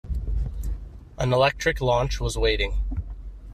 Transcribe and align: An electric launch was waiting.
An 1.19 1.31
electric 1.31 1.79
launch 1.79 2.19
was 2.19 2.35
waiting. 2.35 2.73